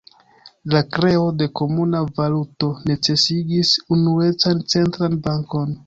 La 0.75 0.79
kreo 0.97 1.27
de 1.41 1.47
komuna 1.59 2.01
valuto 2.17 2.71
necesigis 2.93 3.77
unuecan 3.99 4.69
centran 4.77 5.25
bankon. 5.29 5.75